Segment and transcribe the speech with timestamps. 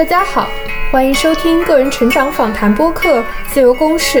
[0.00, 0.48] 大家好，
[0.90, 3.18] 欢迎收听个人成长访谈播客
[3.52, 4.20] 《自由公式》。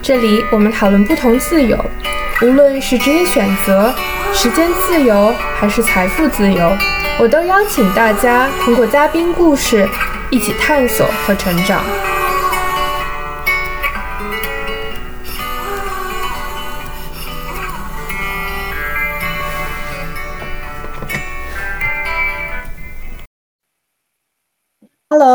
[0.00, 1.76] 这里我们讨论不同自由，
[2.40, 3.94] 无论是职业选择、
[4.32, 6.72] 时间自由还是财富自由，
[7.18, 9.86] 我都邀请大家通过嘉宾故事
[10.30, 11.84] 一起探索和成长。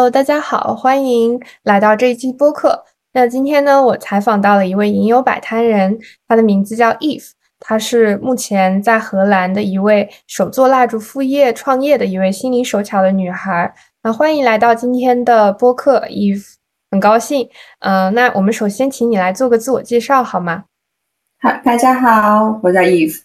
[0.09, 2.83] 大家好，欢迎来到这一期播客。
[3.13, 13.73] 那今天呢，我采访到了一位吟游摆摊人，他的名字叫 Eve，他是目前在荷兰的一位手做蜡烛副业创业的一位心灵手巧的女孩。
[14.03, 16.53] 那欢迎来到今天的播客，Eve，
[16.91, 17.49] 很高兴。
[17.79, 20.65] 嗯，那我们首先请你来做个自我介绍好吗？
[21.41, 23.21] 好，大家好，我叫 Eve，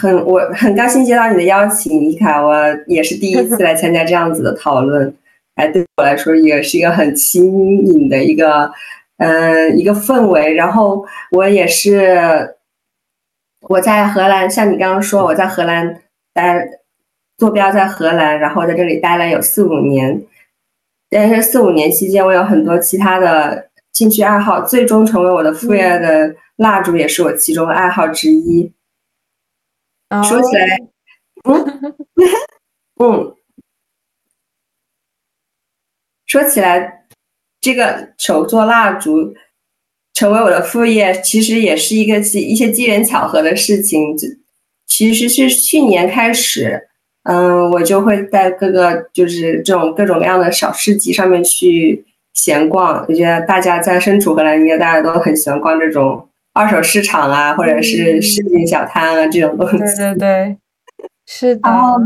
[0.00, 2.54] 很我很高兴接到你的邀请，伊卡，我
[2.88, 5.14] 也是第一次来参加这样子的讨论。
[5.58, 8.70] 哎，对我来说也是一个很新颖的一个，
[9.16, 10.54] 嗯，一个氛围。
[10.54, 12.54] 然后我也是
[13.62, 16.00] 我在荷兰，像你刚刚说，我在荷兰
[16.32, 16.64] 待
[17.38, 20.22] 坐标在荷兰，然后在这里待了有四五年。
[21.10, 28.72] 但是四五年期间，我有很多其他的兴趣爱好，最终成为我的副业的蜡烛也是我其中的爱好之一。
[30.22, 30.78] 说起来，
[31.42, 31.96] 嗯
[33.00, 33.34] 嗯。
[36.28, 37.04] 说起来，
[37.60, 39.34] 这个手做蜡烛
[40.14, 44.16] 成为我的副业，其实也是一个机一些机缘巧合的事情。
[44.86, 46.88] 其实是去年开始，
[47.24, 52.04] 嗯，我就会在各个就是这种各种各样的小市集上面去
[52.34, 53.04] 闲逛。
[53.08, 59.78] 我觉得大家在身处荷兰，应该大家都很喜欢逛这种二手市场啊，或者是市井小摊啊这种东西。
[59.78, 60.56] 对对对，
[61.26, 61.60] 是的。
[61.64, 61.98] 然后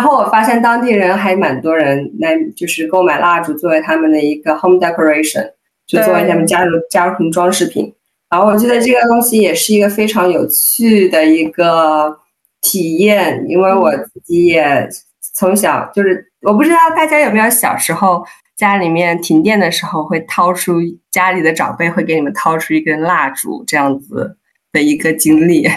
[0.00, 5.50] 我发现当地人还蛮多人来，就是购买蜡烛作为他们的一个 home decoration，
[5.86, 7.94] 就作为他们家的家庭装饰品。
[8.30, 12.18] 然后我觉得这个东西也是一个非常有趣的一个
[12.60, 14.88] 体验，因为我自己也
[15.34, 18.24] 从小就是，我不知道大家有没有小时候
[18.56, 20.80] 家里面停电的时候会掏出
[21.12, 24.36] 家里的长辈会给你们掏出一根蜡烛这样子
[24.72, 25.68] 的一个经历。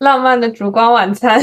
[0.00, 1.40] 浪漫的烛光晚餐，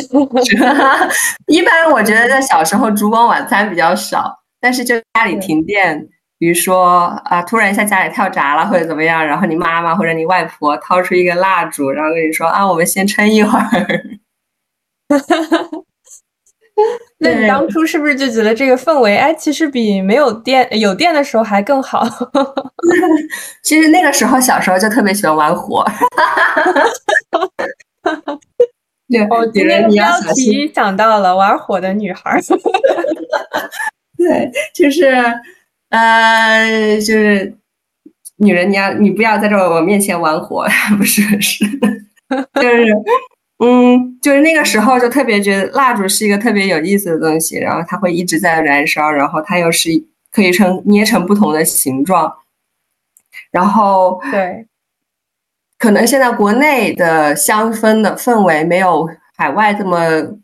[1.47, 6.07] 一般我觉得在小时候烛光晚餐比较少，但是就家里停电，
[6.40, 13.63] 比如说啊，突然一下家里跳闸了或者怎么样，然后你妈妈或者你外婆掏出一个蜡烛，然后跟你说啊，我们先撑一会儿。
[17.19, 22.07] 那你当初是不是就觉得这个氛围，哎，其实比没有电有电的时候还更好？
[23.63, 25.85] 其实那个时候小时候就特别喜欢玩火。
[29.09, 32.40] 对，今天标题想到了玩火的女孩。
[34.18, 35.13] 对，就是，
[35.90, 37.56] 呃，就是
[38.38, 40.66] 女人，你要你不要在这我面前玩火，
[40.97, 41.66] 不是是，
[42.56, 42.94] 就是，
[43.59, 49.89] 嗯，就是那个时候就特别觉得蜡烛是一个特别有意思的东西，然后它会一直在燃烧，然后它又是
[50.31, 52.34] 可以成捏成不同的形状，
[53.51, 54.68] 然后对。
[55.77, 59.99] 可能现在国内的香氛的氛围没有海外这么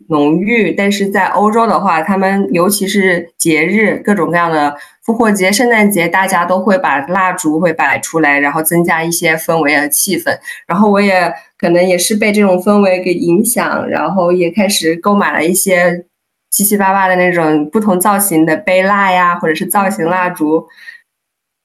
[0.10, 10.38] 浓郁，但是在欧洲的话，他们尤其是节日，各种各样的复活节、圣诞节，大家都会把蜡烛会摆出来，然后增加一些氛围和气氛。
[10.68, 16.06] 然后我也可能也是被这种氛围给影响，然后也开始购买了一些
[16.52, 20.68] 七七八八的那种不同造型的杯蜡呀，或者是造型蜡烛。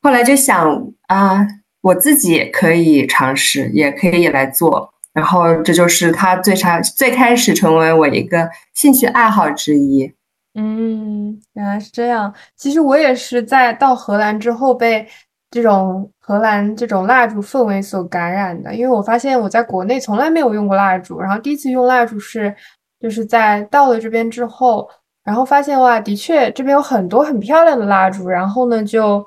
[0.01, 1.47] 后来就想啊。
[1.81, 10.13] 我自己也可以尝试，也可以来做，然后这就是它最差最开始成为我一个兴趣爱好之一。
[10.55, 12.35] 嗯，原来是这样。
[12.57, 15.07] 其实我也是在到荷兰之后被
[15.53, 22.53] 这种荷兰这种蜡烛氛围所感染的，因为我发现我在国内从来没有用过蜡烛，然后第一次用蜡烛是
[23.01, 24.89] 就是在到了这边之后，
[25.23, 29.25] 然后发现哇，的确这边有很多很漂亮的蜡烛，然后呢就。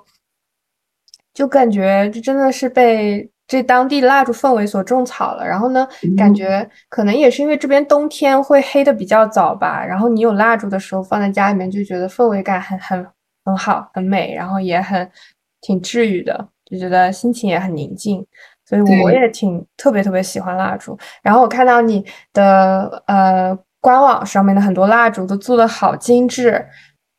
[1.34, 5.46] 就感觉这真的是被这当地蜡烛氛围所种草了。
[5.48, 5.88] 然后呢，
[6.18, 9.86] 感觉可能也是因为这边冬天会黑的比较早吧。
[9.86, 13.06] 然后你有蜡烛的时候放在家里面，就觉得氛围感很很
[13.46, 15.10] 很好，很美，然后也很
[15.62, 18.26] 挺治愈的，就觉得心情也很宁静。
[18.66, 20.98] 所以我也挺特别特别喜欢蜡烛。
[21.22, 26.66] 然后我看到你的呃官网上面的很多蜡烛都做的好精致。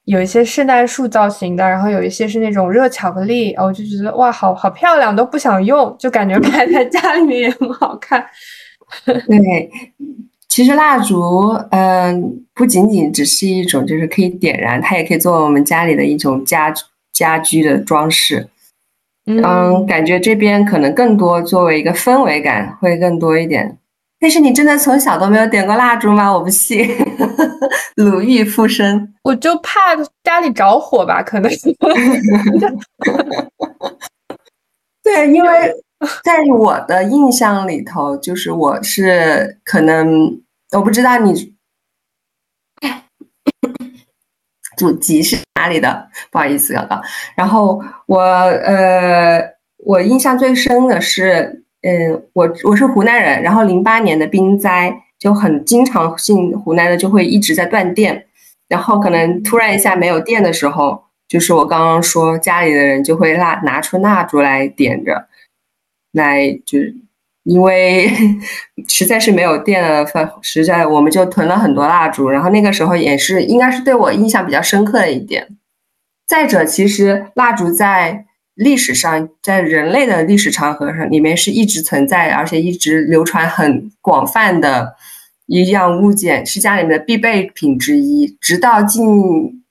[0.04, 8.26] 有一些圣诞树造型的，然后有一些是那种热巧克力，我就觉得哇，好好漂亮，都不想用，就感觉摆在家里面也很好看。
[9.06, 9.70] 对，
[10.48, 16.74] 其实蜡烛，嗯，不仅仅只是一种，就是可以点燃，它也可以作为我们家里的一种家
[17.12, 18.48] 家居的装饰。
[19.26, 23.78] 嗯，感觉这边可能更多作为一个氛围感会更多一点。
[24.22, 26.32] 但是你真的从小都没有点过蜡烛吗？
[26.32, 26.88] 我不信，
[27.96, 29.12] 鲁豫附身。
[29.24, 31.50] 我就怕家里着火吧，可能。
[35.02, 35.74] 对，因为
[36.22, 40.40] 在我的印象里头，就是我是可能
[40.70, 41.52] 我不知道你
[44.76, 47.02] 祖籍是哪里的，不好意思，刚刚。
[47.34, 49.42] 然后我呃，
[49.78, 51.61] 我印象最深的是。
[51.82, 58.24] 嗯，我我是湖南人，然后零八年的冰灾就很经常性，湖南的就会一直在断电，
[58.68, 65.26] 然后可能突然一下没有电的时候，就是我刚刚说家里的人就会蜡拿出蜡烛来点着，
[66.12, 66.94] 来就是
[67.42, 68.08] 因为
[68.86, 70.06] 实在是没有电了，
[70.40, 75.48] 实在我们就囤了很多蜡烛，然后那个时候也是应该是对我印象比较深刻的一点。
[76.28, 78.26] 再者，其实蜡烛在。
[78.62, 84.94] 历史上，在人类的历史长河上，里面是一直存在，而且一直流传很广泛的
[85.46, 88.36] 一样物件，是家里面的必备品之一。
[88.40, 89.64] 直到近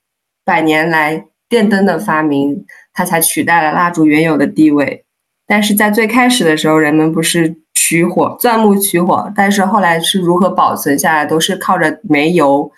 [0.44, 5.04] 百年来，电灯的发明，它才取代了蜡烛原有的地位。
[5.48, 12.72] 但是在最开始的时候，人们不是取火钻木取火，但是后来是如何保存下来，都是靠着煤油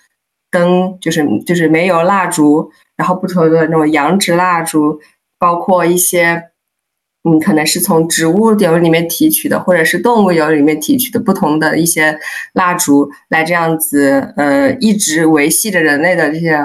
[0.49, 4.99] 灯，就是就是煤油蜡烛，然后不同的那种羊脂蜡烛。
[5.43, 6.51] 包括一些，
[7.25, 12.17] 嗯，可能是从植物油里面提取的，或者是动物油里面提取的不同的一些
[12.53, 16.57] 蜡烛，来这样子，呃，一直维系着人类的这些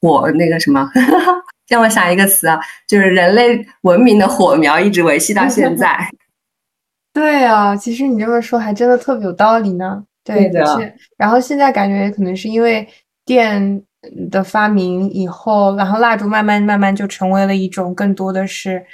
[0.00, 0.88] 火，那个什么，
[1.68, 6.08] 让我想一个词啊，就是人类文明的火苗一直维系到现在。
[7.12, 10.04] 对啊，其实你这么说还真的特别有道理呢。
[10.22, 10.94] 对的。
[11.16, 12.86] 然后现在感觉可能是因为
[13.26, 13.82] 电。
[14.30, 18.84] 的发明以后，然后蜡烛慢慢慢慢就成为了一种更多的是，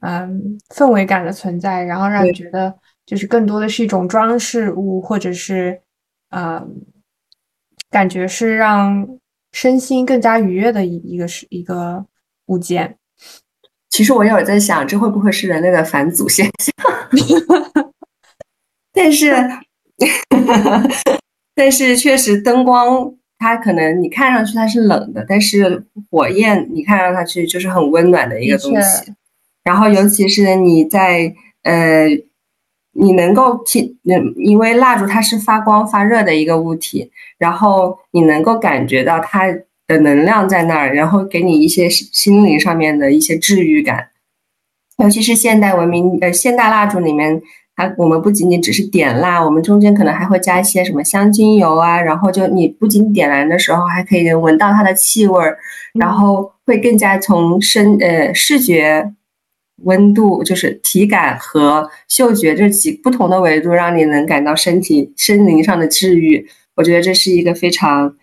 [0.00, 2.74] 嗯，氛围感的存在，然后让你觉得
[3.04, 5.80] 就是更多的是一种装饰物，或者是，
[6.30, 6.68] 嗯，
[7.90, 9.06] 感觉是让
[9.52, 12.04] 身心更加愉悦的一一个是一个
[12.46, 12.98] 物件。
[13.88, 16.74] 其实我有在想，这会不会是人类的返祖现象？
[18.92, 19.32] 但是，
[21.54, 23.14] 但是确实灯光。
[23.38, 29.12] 它可能你看上去它是冷的，但是火焰你看上去就是很温暖的一个东西。
[29.62, 32.06] 然后尤其是你在呃，
[32.92, 39.46] 你能够体，嗯，因为蜡烛它是发光发热的一个物体，然后你能够感觉到它
[39.86, 44.08] 的能量在那儿，然后给你一些心灵上面的一些治愈感。
[44.98, 47.42] 尤其是现代文明呃，现代蜡烛里面。
[47.76, 55.58] 它我们不仅仅只是点蜡，我们中间可能还会加一些什么香精油啊，然后就你不仅点燃的时候还可以闻到它的气味儿，
[55.92, 59.12] 然后会更加从身呃视觉
[59.82, 66.48] 温度，就是体感和嗅觉这几不同的维度，让你能感到身体身灵上的治愈。
[66.76, 68.16] 我觉得这是一个非常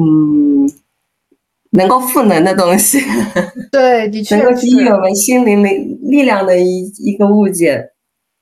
[0.00, 0.70] 嗯
[1.70, 3.00] 能够赋能的东西，
[3.72, 7.90] 对，的确能够给予我们心灵力力量的一一个物件。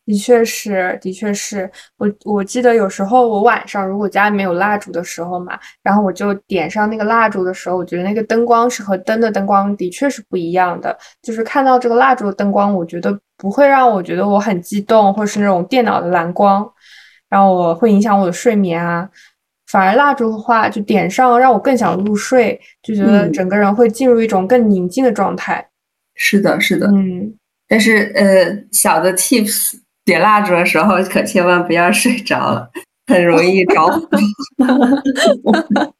[0.06, 1.69] 的确是，的确是
[1.99, 10.97] 我我记得有时候我晚上如果家里面有蜡烛的时候嘛，然后我就点上那个蜡烛的时候，我觉得那个灯光是和灯的灯光的确是不一样的。
[11.23, 16.64] 就是看到这个蜡烛的灯光，我觉得不会让我觉得我很激动，或者是那种电脑的蓝光，
[17.28, 19.09] 然后我会影响我的睡眠啊。
[19.66, 25.69] 反而蜡烛的话，就点上让我更想入睡，就觉得整个人会进入一种更宁静的状态。
[26.14, 27.35] 是的，是的，嗯。
[27.66, 29.81] 但是呃，小的 tips。
[30.07, 32.71] 点蜡烛的时候可千万不要睡着了，
[33.09, 34.09] 很容易着火。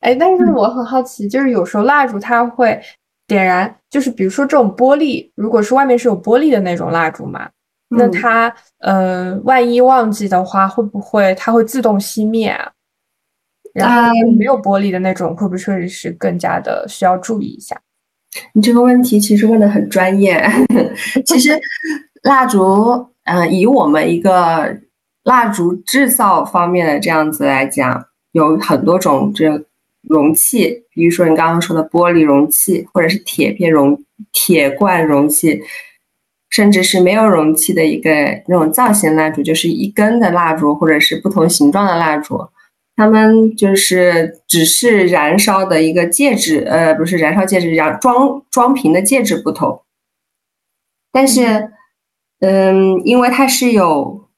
[0.00, 2.80] 哎，但是我很好奇，就是有时候蜡烛它会
[3.26, 7.50] 点燃，就是比如说这种玻璃，如果是外面是有玻璃的那种蜡烛嘛，
[7.88, 12.72] 那它呃，万一忘记的话，会不会它会自动熄灭啊？
[13.74, 17.80] 然后没有玻璃的那种，会不会是更加的需要注意一下？
[18.54, 20.40] 你这个问题其实问的很专业，
[21.26, 21.60] 其实。
[22.22, 24.78] 蜡烛，嗯，以我们一个
[25.24, 29.64] 蜡烛制造方面的这样子来讲，有很多种这
[30.02, 34.00] 容器，比如说你刚刚说的玻璃容器，或者是铁片容、
[34.32, 35.62] 铁罐容器，
[36.48, 38.10] 甚至是没有容器的一个
[38.46, 42.38] 那种造型蜡烛，就是一根的蜡烛，或者是不同形状的蜡烛，
[42.94, 49.82] 它们就是只是燃烧的一个介质，呃，不是燃烧介质，燃装装瓶的介质不同，
[51.10, 51.72] 但是。
[52.42, 54.28] 嗯，因为它是有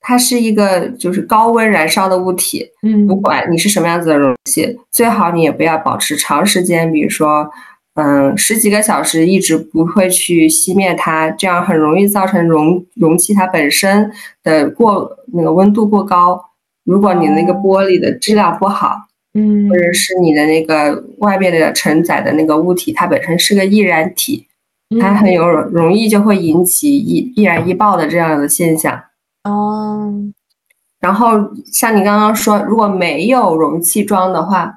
[0.00, 7.50] 它是一个就是高温燃烧的物体，嗯，不管你是什么样子的容器，最好你也不要保持长时间，比如说，
[7.94, 14.10] 嗯，十几个小时一直不会去熄灭它，这样很容易造成容容器它本身
[14.42, 16.42] 的过那个温度过高。
[16.84, 18.96] 如果你那个玻璃的质量不好，
[19.34, 24.46] 嗯，或者是你的那个外面的承载的那个物体它本身是个易燃体，
[24.98, 29.00] 它很有容易就会引起易易燃易爆的这样的现象。
[29.44, 30.12] 哦，
[30.98, 31.38] 然后
[31.72, 34.74] 像你刚刚说，如果没有容器装的话，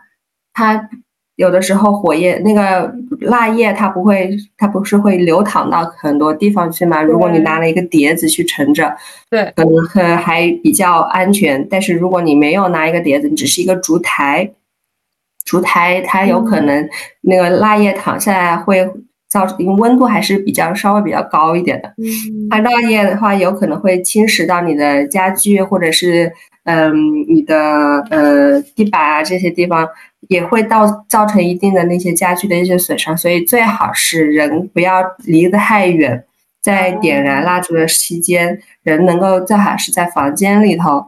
[0.53, 0.87] 它
[1.35, 7.01] 有的时候火焰那个蜡液它不会，它不是会流淌到很多地方去吗？
[7.01, 8.95] 如果你拿了一个碟子去盛着，
[9.31, 11.67] 对，可能还还比较安全。
[11.67, 14.51] 但是如果你没有拿一个碟子，你只是一个烛台，
[15.43, 16.87] 烛台它有可能
[17.21, 18.87] 那个蜡液淌下来会。
[19.33, 21.91] 造成因为温度还是比较稍微比较高一点的，
[22.51, 26.31] 它蜡液的话有可能会侵蚀到你的家具或者是
[26.65, 26.93] 嗯
[27.27, 27.57] 你的
[28.11, 29.89] 呃地板啊这些地方，
[30.27, 36.23] 也会到造成一定的那些家具的一些损伤，所以最好是人不要离得太远，
[36.61, 41.07] 在点燃蜡烛的期间，人能够最好是在房间里头，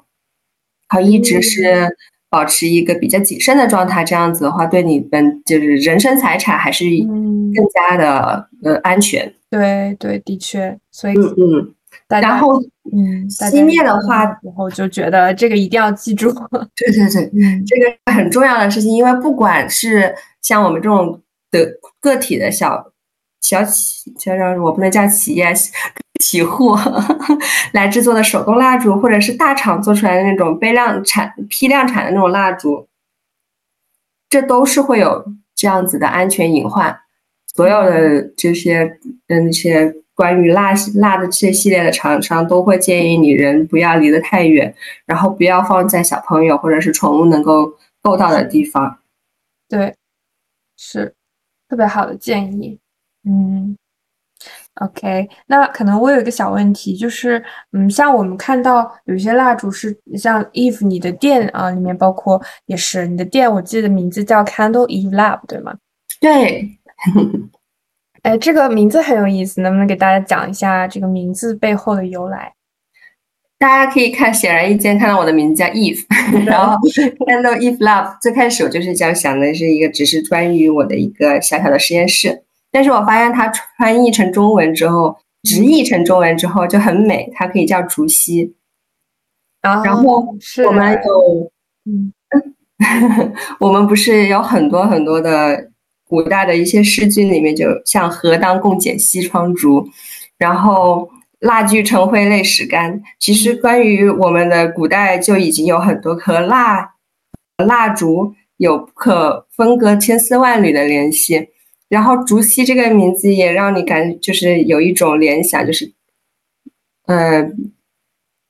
[0.88, 1.96] 好一直是。
[2.30, 9.32] 保持一个比较谨慎的状态，这样子的话，对你们就是人身财产还是更加的呃安全。
[9.50, 11.74] 对对，的确，所以嗯
[12.10, 16.32] 嗯，然后嗯，熄灭的话，然后就觉得这个一定要记住。
[16.76, 21.68] 对对对，这个很重要的事情，因为不管是像我们这种的
[22.00, 22.92] 个体的小。
[23.42, 25.54] 小企，叫叫我不能叫企业，
[26.26, 26.76] 企户
[27.74, 32.88] 来制作的手工蜡烛，或者是大厂做出来的那种杯量产、批量产的那种蜡烛，
[34.28, 37.00] 这都是会有这样子的安全隐患。
[37.46, 44.74] 所有的这些嗯，些关于蜡蜡的这些系列的厂商都会建议你人不要离得太远，
[45.06, 48.98] 然后不要放在小朋友或者是宠物能够够到的地方。
[49.70, 49.96] 对，
[50.76, 51.14] 是
[51.70, 52.80] 特别好的建议。
[53.28, 53.78] 嗯
[54.82, 65.76] ，OK，那可能我有一个小问题，就是，嗯，像我们看到有些蜡烛是像 Eve 你的店啊，里面包括也是你的店，我记得名字叫 Candle Eve Lab，对吗？
[66.22, 66.70] 对，
[68.24, 72.54] 哎，这个名字很有意思，能不能给大家讲一下这个名字背后的由来？
[73.58, 76.04] 大家可以看显而易见，看到我的名字叫 Eve，
[76.46, 76.76] 然后
[77.26, 82.44] Candle Eve Lab，最开始我就是这样想的，是一个只是关于我的一个小小的实验室。
[82.76, 88.54] 但是我发现它翻译成中文之后，直译成中文之后就很美，它可以叫竹溪。
[89.62, 90.04] 然后
[90.66, 91.52] 我们有，
[91.86, 92.12] 嗯，
[93.62, 95.72] 我们不是有很多很多的
[96.06, 99.88] 古代的一些诗句里面，就像“何当共剪西窗烛”，
[100.38, 103.02] 然后“蜡炬成灰泪始干”。
[103.20, 106.92] 其实关于我们的古代就已经有很多和蜡
[107.66, 111.52] 蜡烛有不可分割、千丝万缕的联系。
[111.88, 115.94] 然后竹溪这个名字也让你感就是有一种联想，就是，
[117.06, 117.48] 呃，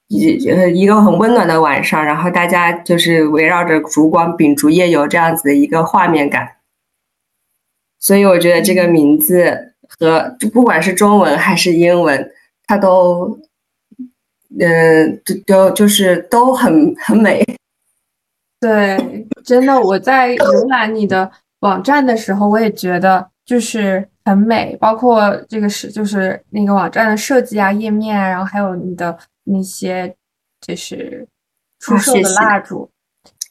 [0.07, 6.49] 一呃一个很温暖的晚上，然后大家就是围绕着烛光秉烛夜游这样子的一个画面感。
[7.99, 12.31] 所以我觉得这个名字和就不管是中文还是英文，
[12.65, 13.37] 它都，
[14.57, 17.45] 嗯，都都就是都很很美。
[18.61, 21.29] 对，真的，我在浏览你的。
[21.65, 30.15] 网站的时候，我也觉得就是很美，包括这个是就是那个网站的设计啊、页面啊，然后还有你的那些
[30.61, 31.27] 就是
[31.79, 32.89] 出售的蜡烛，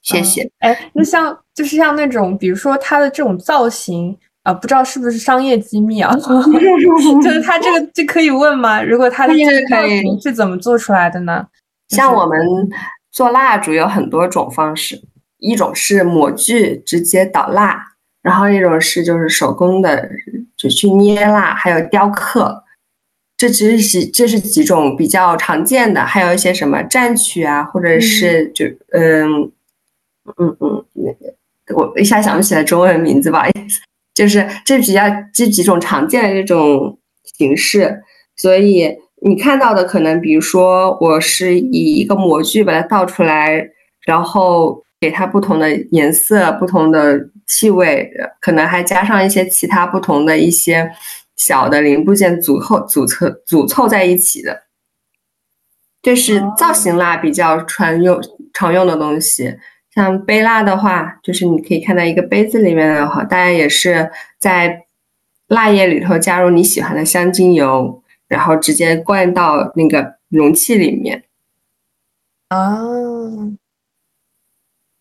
[0.03, 0.51] 谢谢。
[0.61, 6.15] 哎，那像就是像那种，比如说它的这种造型啊，不知道是不是商业机密啊？
[7.23, 8.83] 就是它这个这可以问吗？
[8.83, 11.47] 如果它的这个造型是怎么做出来的呢？
[11.89, 12.39] 像我们
[13.13, 15.01] 做蜡烛有很多种方式，
[15.39, 17.94] 一种是模具直接倒蜡。
[18.25, 20.09] 然后一种是就是手工的，
[20.57, 22.65] 就去捏蜡，还有雕刻，
[23.37, 29.53] 这只是这是几种比较常见的，还有一些什么蘸曲啊，或者是就嗯
[30.39, 30.87] 嗯嗯，
[31.77, 33.83] 我一下想不起来中文名字，不好意思，
[34.15, 36.99] 就是这比较这几种常见的这种
[37.37, 38.03] 形式，
[38.37, 38.91] 所以
[39.21, 43.69] 你看到的可能，比如说我是以一个模具把它倒出来，
[44.07, 47.29] 然后给它不同的颜色，不同的。
[47.47, 48.11] 气味
[48.41, 50.91] 可能还加上一些其他不同的一些
[51.37, 54.65] 小的零部件组合、组凑、组凑在一起的，
[56.03, 58.21] 这是造型蜡比较常用
[58.53, 59.57] 常用的东西。
[59.95, 64.85] 像杯蜡的话，就是你可以看到一个杯子里面的话，大家也是在
[65.47, 71.23] 蜡液里头加入你喜欢的香精油，然后直接灌到那个容器里面。
[72.49, 72.81] 啊，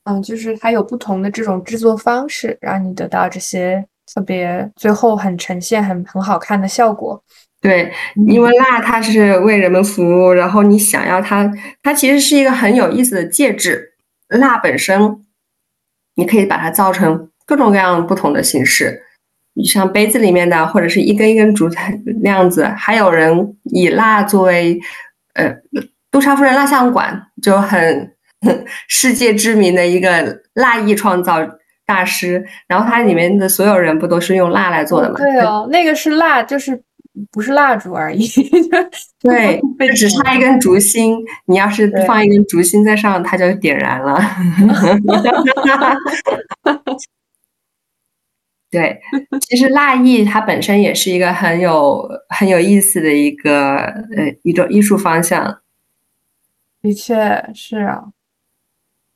[0.06, 7.24] 嗯，就是它有不同的这种制作方式，让你得到这些特别最后很呈现很很好看的效果。
[7.62, 7.90] 对，
[8.28, 11.50] 因为蜡它是为人们服务，然后你想要它，
[11.82, 13.94] 它其实是一个很有意思的介质。
[14.28, 15.24] 蜡本身，
[16.16, 19.04] 你可以把它造成各种各样不同的形式，
[19.54, 21.78] 你像杯子里面的，或者是一根一根竹子
[22.22, 22.66] 那样子。
[22.66, 24.78] 还有人以蜡作为，
[25.36, 25.56] 呃，
[26.12, 28.13] 杜莎夫人蜡像馆就很
[28.88, 31.40] 世界知名的一个蜡艺创造
[31.86, 35.16] 大师，然后它里面的所有人不都是用蜡来做的吗？
[35.18, 36.84] 对哦，那个是蜡，就是。
[37.32, 38.28] 不是蜡烛而已，
[39.22, 39.62] 对，
[39.96, 41.16] 只差一根烛芯。
[41.46, 44.20] 你要是放一根烛芯在上，它就点燃了。
[48.72, 49.00] 对，
[49.48, 55.60] 其实蜡艺它本身也是一个很有很有意思的一个呃一种艺术方向。
[56.82, 57.16] 的确
[57.54, 58.06] 是啊，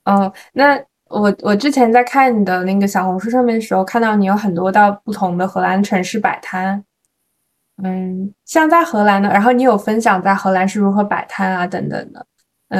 [0.08, 6.82] 嗯，那我我之前在看你的那个小红书上面的时候，看到你有很多到不同的荷兰城市摆摊。
[7.84, 12.26] 嗯，像在荷兰呢，然后你有分享在荷兰是如何摆摊啊等等的。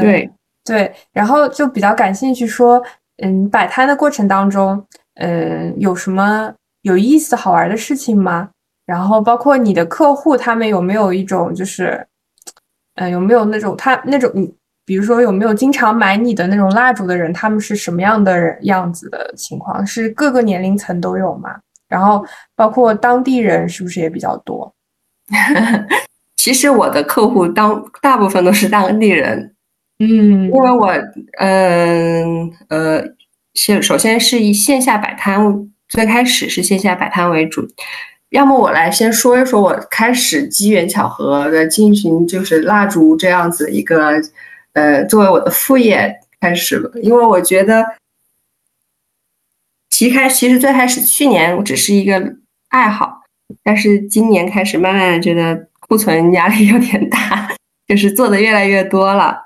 [0.02, 0.30] 对
[0.66, 2.82] 对，然后就比较感兴趣，说
[3.18, 8.50] 嗯，摆摊的过程当中，嗯，有什么有意思好玩的事情吗？
[8.86, 12.08] 然后包括你的客户他们有没有一种就是，
[12.96, 14.32] 嗯，有没有那种他那种，
[14.88, 19.86] 比如说有没有经常买你的那种蜡烛的人，他们是什么样的人样子的情况？
[19.86, 21.50] 是各个年龄层都有吗？
[21.90, 22.26] 然后
[22.56, 24.74] 包括当地人是不是也比较多？
[26.38, 29.54] 其实我的客户当大部分都是当地人，
[30.00, 30.90] 嗯，因为我，
[31.40, 33.04] 嗯呃，
[33.54, 37.68] 先首先是以线下摆摊，最开始是线下摆摊为主。
[38.30, 44.14] 要么我来先说一说，我开始机缘巧合的进行就是蜡烛这样子一个，
[44.78, 46.92] 呃，作为我的副业开始了。
[47.02, 47.84] 因为我觉得，
[49.90, 52.36] 其开其实最开始去年我只是一个
[52.70, 53.24] 爱好。
[53.64, 57.56] 但是今年开始，慢慢的觉得库存压力有点大，
[57.88, 59.42] 就是做的越来越多了。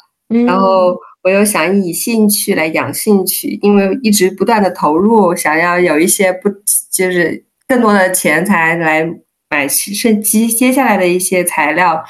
[0.45, 6.49] 然后我又想以兴趣来养兴趣，因为一直不断的投入，想要有一些不
[6.91, 9.10] 就是更多的钱财来
[9.49, 12.03] 买剩接接下来的一些材料，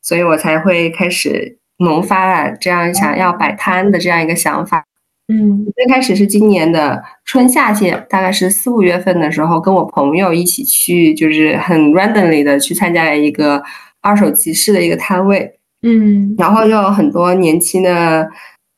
[0.00, 4.84] 所以我才会开始萌发了这样想要摆摊的这样一个想法。
[5.28, 13.62] 嗯，最开始是今年的春夏季，大概是四五月份的时候，跟我朋友一起去，就是很 randomly 的去参加了一个
[14.00, 15.58] 二手集市的一个摊位。
[15.82, 18.28] 嗯，然后就有很多年轻的，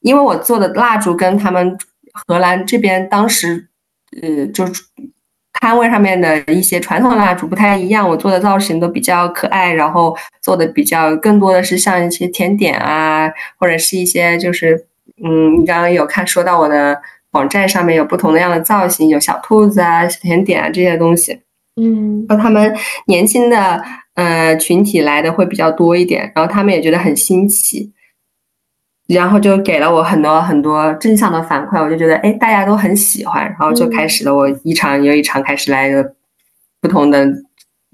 [0.00, 1.76] 因为我做的蜡烛跟他们
[2.12, 3.68] 荷兰这边当时，
[4.22, 4.64] 呃，就
[5.64, 14.86] 摊位上面的一些传统蜡烛不太一样，我做的造型都比较可爱，然后做的比较更多的是像一些甜点啊，或者是一些就是。
[15.22, 17.00] 嗯，你刚刚有看说到我的
[17.32, 21.40] 网站上面有不同的样的造型，有小兔子啊、小甜点啊这些东西。
[21.80, 22.74] 嗯，和他们
[23.06, 23.80] 年轻的
[24.14, 27.92] 呃群体来的会比较多一点，然后他们也觉得很新奇，
[29.08, 36.14] 然后就给了我很多很多正向的反馈，我就觉得哎大家都很喜欢，然后就开始了我一场又一场开始来的
[36.80, 37.24] 不同的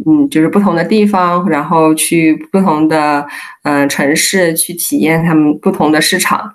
[0.06, 3.26] 嗯就是不同的地方，然后去不同的
[3.64, 6.54] 嗯城市去体验他们不同的市场。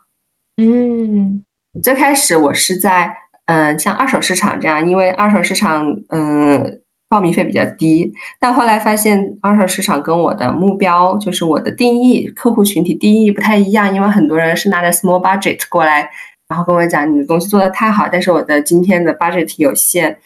[0.57, 1.43] 嗯，
[1.83, 3.13] 最开始我是在
[3.47, 16.09] 嗯，像二手市场这样，因为二手市场嗯报名费比较低，但后来发现二手市场跟我的目标就是我的定义客户群体定义不太一样，因为很多人是拿着 small budget 过来，
[16.47, 20.17] 然后跟我讲你的东西做的太好，但是我的今天的 budget 有限，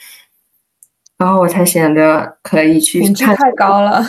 [1.18, 4.02] 然后我才想着可以去看太高了。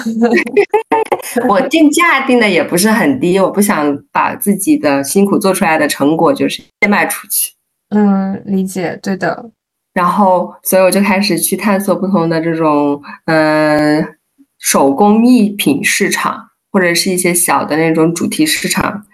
[1.48, 7.52] 我定价定的也不是很低，我不想把自己的辛苦做出来的成果就是先卖出去。
[7.90, 9.50] 嗯，理解，对的。
[9.92, 14.04] 然后，所以我就开始去探索不同的这种，嗯，
[14.58, 19.04] 手工艺品市场，或者是一些小的那种主题市场，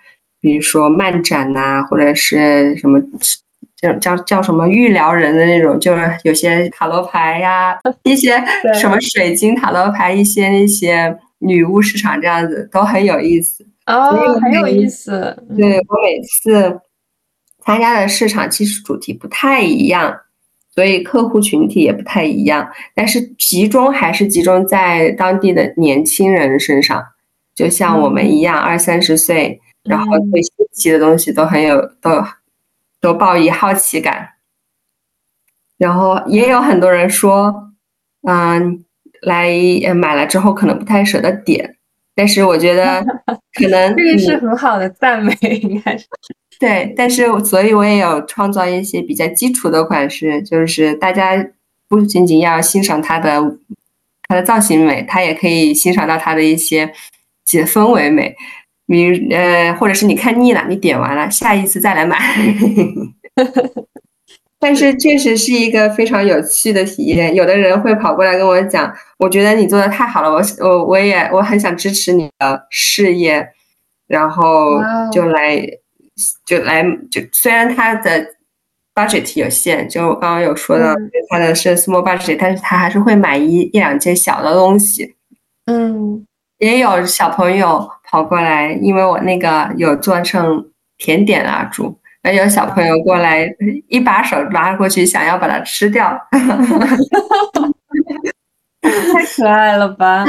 [0.41, 3.01] 比如说漫展呐，或者是什么
[3.81, 8.43] 叫叫叫什么玉疗人的那种，就是有些塔罗牌呀，一些
[8.79, 11.19] 什么水晶塔罗牌，一些那些。
[11.39, 15.37] 女巫市场这样子都很有意思哦，很有意思。
[15.55, 16.81] 对我每次
[17.63, 20.19] 参加的市场其实主题不太一样，
[20.77, 27.05] 所以客户群体也不太一样，但是集中还是集中在当地的年轻人身上，
[27.55, 32.23] 就像我们一样，二三十岁，然后对新奇的东西都很有，都
[33.01, 34.35] 都抱以好奇感。
[35.77, 37.73] 然后也有很多人说，
[38.29, 38.85] 嗯。
[39.23, 39.51] 来
[39.95, 41.79] 买了之后可能不太舍得点，
[42.15, 43.03] 但是我觉得
[43.59, 46.07] 可能这个是很好的赞美，应该是
[46.59, 51.47] 对，但是所以我也有创造一些比较基础的款式，就是大家
[51.89, 53.59] 不仅仅要欣赏它的
[54.29, 56.93] 它的造型美，它也可以欣赏到它的一些
[57.45, 58.35] 解氛围美。
[58.87, 62.19] 比如呃，或者是你看腻了，你点完了，下一次再来买。
[64.59, 67.35] 但是确实是一个非常有趣的体验。
[67.35, 73.47] 有的人会跑过来跟我讲，我觉得你做的太好了，我我我也我很想支持你的事业，
[74.07, 74.81] 然后
[75.13, 75.61] 就来
[76.45, 78.27] 就来就虽然他的
[78.95, 80.95] budget 有限，就我刚刚有说到
[81.31, 85.15] 他的是 small budget，但是他还是会买一一两件小的东西。
[85.67, 86.27] 嗯，
[86.59, 87.91] 也有小朋友。
[88.09, 90.65] 跑过来，因为我那个有做成
[90.97, 93.45] 甜点蜡烛，那有小朋友过来，
[93.89, 96.17] 一把手拉过去，想要把它吃掉，
[98.81, 100.25] 太可爱了吧！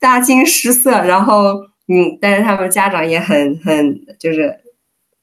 [0.00, 4.60] 大惊失色，然后嗯，但是他们家长也很很就是。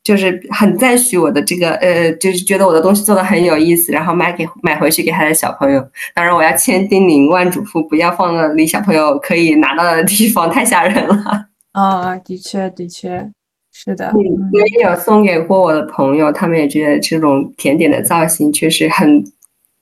[0.05, 5.83] 就是很赞许我的这个，呃，就是觉得我的东西做的很有意思，然后买给买回去给他的小朋友。
[6.13, 11.47] 当然，我要千叮咛万嘱咐，不要放到离小朋友可以拿到的地方，太吓人了。
[11.71, 13.31] 啊，的确，的确
[13.73, 14.13] 是的。
[14.13, 19.25] 我也有送给过我的朋友，他们也觉得这种甜点的造型确实很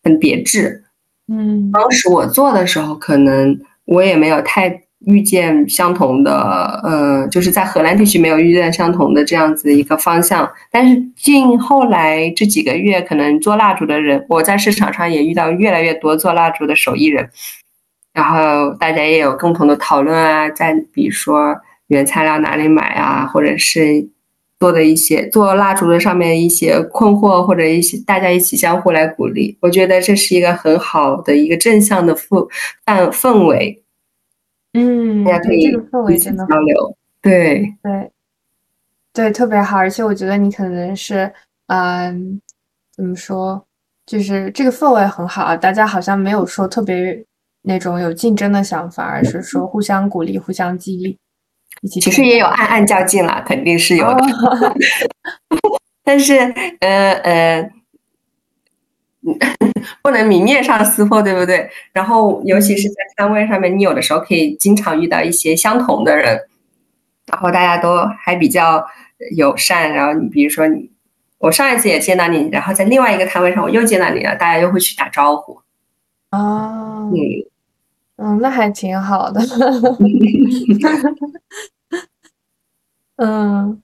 [0.06, 0.86] 很别致。
[1.28, 4.84] 嗯，当时我做的时候，可能我也没有太。
[5.06, 10.50] 遇见相同的，呃，就是在荷兰地区没有遇见相同的这样子一个方向。
[10.72, 17.30] 但是近后来这几个月，可能做蜡烛的人，我在市场上也遇到越来越多做蜡烛的手艺人，
[18.14, 21.56] 然后大家也有共同的讨论啊，在比如说
[21.88, 24.08] 原材料哪里买啊，或者是
[24.60, 32.48] 做的一些做蜡烛的上面一些困惑，或者一些大家一起相互来鼓励，我觉得这是一个很好的一个正向的氛
[32.86, 33.83] 氛氛围。
[34.74, 38.12] 嗯，大家可以这个氛围真的交流，对对
[39.14, 39.78] 对，特别好。
[39.78, 41.32] 而且我觉得你可能是，
[41.68, 42.42] 嗯，
[42.96, 43.66] 怎么说，
[44.06, 47.24] 就是这个氛围很好，大家好像没有说特别
[47.62, 51.18] 那种有竞争的想法，而是说互相鼓励、互相激励。
[51.90, 54.24] 其实也有暗暗较劲了，肯定是有的。
[56.04, 56.38] 但是，
[56.82, 57.72] 呃呃。
[60.04, 61.70] 不能明面上撕破，对不对？
[61.94, 66.40] 然后，尤其是在摊位上面，你有的时候可以经常遇到一些相同的人，
[67.28, 68.86] 然后大家都还比较
[69.36, 69.94] 友善。
[69.94, 70.92] 然后你比如说你，
[71.38, 75.60] 我上一次也见到你，然后在另外一个摊位上我又见到你了，大家又会去打招呼。
[76.32, 77.18] 哦，嗯
[78.18, 79.42] 嗯，那还挺好的。
[83.18, 83.82] 嗯。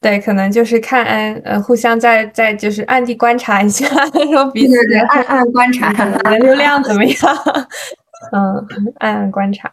[0.00, 3.86] 对，可能就是看嗯，呃，互相在在就是暗地观察一下，
[4.32, 4.74] 说彼此
[5.08, 5.92] 暗暗观察，
[6.30, 7.14] 人流量怎么样？
[8.32, 8.66] 嗯，
[8.98, 9.70] 暗暗观察。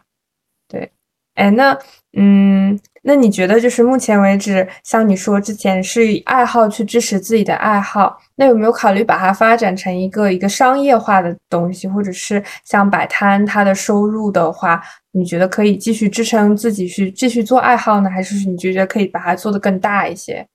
[0.68, 0.90] 对，
[1.34, 1.76] 哎，那，
[2.12, 14.82] 嗯，那你觉得就是目前为止，像你说之前是以爱好去支持自己的爱好，那有没有考虑把它发展成一个一个商业化的东西，或者是像摆摊，它的收入的话？
[15.12, 20.46] 你觉得可以继续支撑自己去继续做爱好呢，还是你觉得可以把它做得更大一些？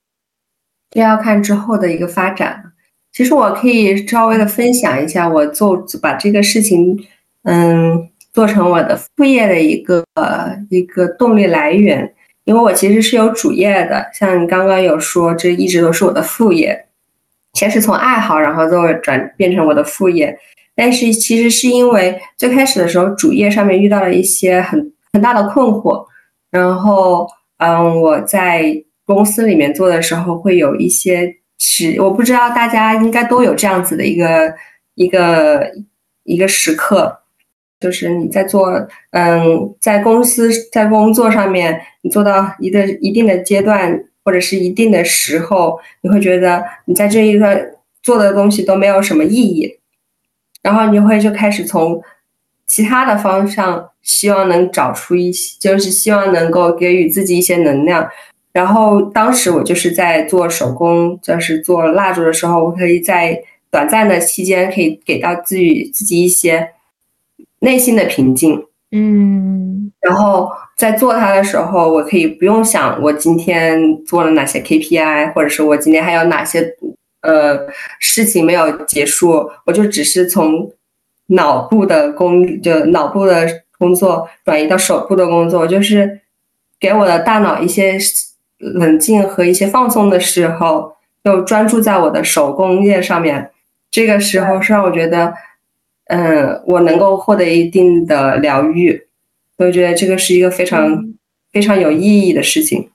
[0.90, 2.62] 这要看之后的一个发展。
[3.12, 6.96] 其实我可以稍微的分享一下，我做把这个事情，
[7.42, 10.04] 嗯，做成我的副业的一个
[10.70, 12.12] 一个动力来源。
[12.44, 16.86] 因为我其实是有主业的，像你刚刚有说，这一直都是我的副业，
[17.54, 20.36] 先是从爱好，然后最后转变成我的副业。
[20.76, 26.04] 但是其实是因为最开始的时候，主业上面遇到了一些很很大的困惑，
[26.50, 27.26] 然后
[27.58, 34.52] 嗯，我在公司里面做的时候会有一些时，我不知道大家应该都有这样子的一个
[34.96, 35.70] 一个
[36.24, 37.20] 一个时刻，
[37.84, 38.70] 就是你在做
[39.10, 49.78] 嗯，在公司在工作上面，你做到一个一定的阶段或者是一定的时候，你会觉得你在这一个做的东西都没有什么意义。
[50.62, 52.02] 然后你会就开始从
[52.66, 58.08] 其他的方向，希望能找出一些，就是希望能够给予自己一些能量。
[58.54, 63.38] 然后当时我就是在做手工，就是做蜡烛的时候，我可以在
[63.70, 66.70] 短暂的期间可以给到自己自己一些
[67.64, 68.64] 内心的平静。
[68.92, 76.76] 嗯，然后在做它的时候，我可以不用想我今天做了哪些 KPI，或者是我今天还有哪些。
[77.26, 77.58] 呃，
[78.00, 80.70] 事情没有结束，我就只是从
[81.28, 83.48] 脑部的工，就脑部的
[83.78, 86.20] 工作转移到手部的工作，就是
[86.78, 87.96] 给我的大脑一些
[88.58, 90.92] 冷静和一些放松的时候，
[91.24, 93.50] 就专注在我的手工业上面。
[93.90, 95.32] 这个时候是让我觉得，
[96.06, 99.06] 嗯，我能够获得一定的疗愈，
[99.56, 101.02] 我觉得这个是一个非常
[101.52, 102.90] 非常有意义的事情。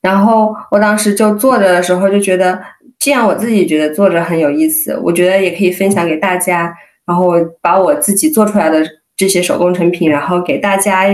[0.00, 2.62] 然后我当时就坐着的时候就觉得，
[2.98, 8.82] 既然我自己觉得坐着很有意思，我觉得也可以分享给大家，然后把我自己做出来的
[9.14, 11.04] 这些手工成品，然后给大家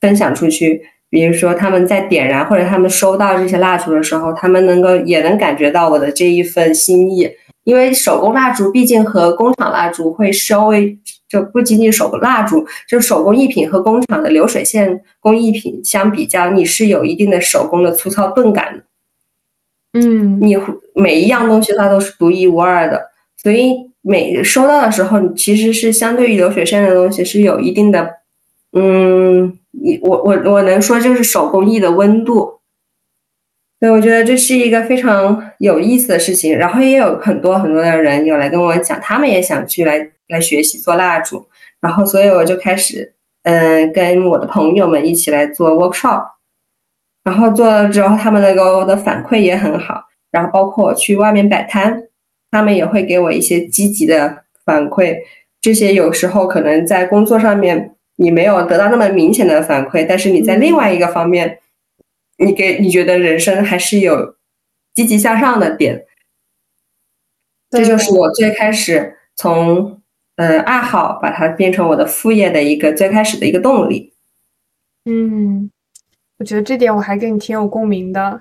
[0.00, 0.82] 分享出去。
[1.10, 7.28] 比如说他们在点燃或者他们收到这些蜡烛的时候，他们能够也能感觉到我的这一份心意。
[7.64, 10.98] 因为手工蜡烛毕竟和工厂蜡烛会稍微
[11.28, 18.84] 就不仅仅手工蜡烛，就是手工艺品和工厂的流水线工艺品相比较，你是有一定的手工的粗糙钝感的。
[19.92, 20.56] 嗯，你
[20.94, 28.10] 每一样东西它都是独一无二的，所以每收到的时候，你其实是相对于流水线的东西是有一定的，
[28.72, 32.61] 嗯，你我我我能说就是手工艺的温度。
[33.82, 41.44] 对，我觉得这是一个非常有意思的事情，然后也有很多很多的人有来跟我讲，他们也想去来来学习做蜡烛，
[41.80, 46.22] 然后所以我就开始，嗯，跟我的朋友们一起来做 workshop，
[47.24, 52.04] 然后做了之后，他们那个的反馈也很好，然后包括我去外面摆摊，
[52.52, 55.16] 他们也会给我一些积极的反馈，
[55.60, 61.58] 这些有时候可能在工作上面你没有得到那么明显的反馈，但是你在另外一个方面。
[62.44, 64.36] 你给你觉得人生还是有
[64.94, 66.04] 积极向上的点，
[67.70, 70.02] 这就是我最开始从
[70.36, 74.12] 呃爱好把它变成我的副业的一个最开始的一个动力。
[75.04, 75.70] 嗯，
[76.38, 78.40] 我觉得这点我还跟你挺有共鸣的，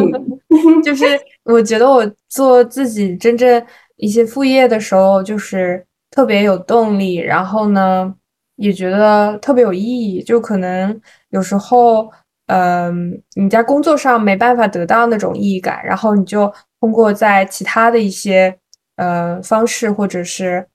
[0.82, 1.04] 就是
[1.44, 8.14] 我觉得我做自己真正一些副业的时候，就是特别有动力，然后呢
[8.56, 12.10] 也觉得特别有意义，就可能有时候。
[12.52, 18.52] 嗯，你在工作上没办法得到那种意义感，然后你就通过在其他的一些
[18.96, 20.66] 呃方式，或者是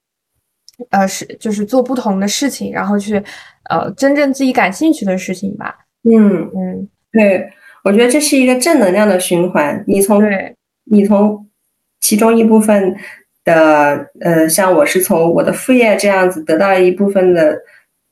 [0.92, 3.22] 呃是就是做不同的事情，然后去
[3.70, 5.76] 呃真正自己感兴趣的事情吧。
[6.04, 7.52] 嗯嗯，对，
[7.84, 9.84] 我觉得这是一个正能量的循环。
[9.86, 10.24] 你从
[10.86, 11.46] 你从
[12.00, 12.96] 其中一部分
[13.44, 17.60] 的呃，像我是从我的副业这样子得到一部分的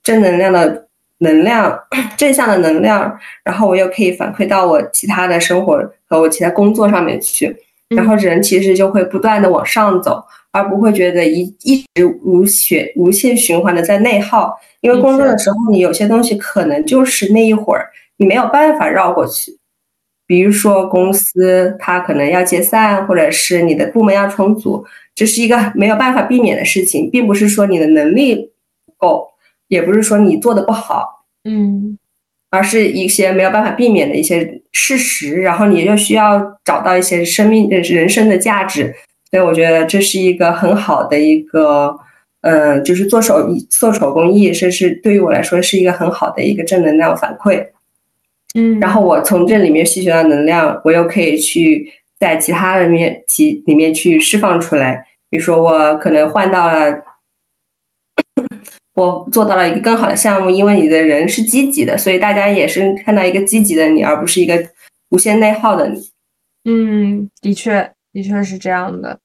[0.03, 0.89] 正能量的。
[1.19, 1.77] 能量
[2.17, 7.55] 正向的能量，然后我又可以反馈到我其他的生活和我其他工作上面去，
[7.89, 14.53] 然后人其实就会不断的往上走，而不会觉得一一直无血无限循环的在内耗。
[14.81, 19.57] 因为工作的时候，你有些东西可能就是那一会儿你没有办法绕过去，
[20.27, 28.51] 比如说公司它可能要解散，或者是你的部门要重组，这是一个没有办法避免的事情，并不是说你的能力
[28.85, 29.32] 不够。
[29.73, 31.97] 也不是说你做的不好，嗯，
[32.51, 38.93] 而是一些没有办法避免的一些事实，然后你就需要找到一些生命人生的价值，
[39.31, 41.97] 所以我觉得这是一个很好的一个，
[42.41, 47.65] 嗯，就是做手做手工艺，这是对于我来说是一个很好的一个正能量反馈，
[48.53, 57.01] 嗯，然后我从这里面吸取到能量，我又可以去在其他的面其里面去释放出来，比如说我可能换到了。
[58.95, 64.63] 我做到了一个更好的项目，因为你的人是积极的，所以大家也是看到一个积极的你，而不是一个
[65.09, 65.99] 无限内耗的你。
[66.65, 69.19] 嗯，的确，的确是这样的。